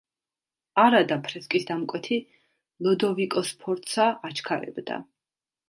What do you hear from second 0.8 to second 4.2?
არადა, ფრესკის დამკვეთი ლოდოვიკო სფორცა